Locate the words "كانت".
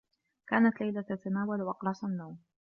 0.47-0.81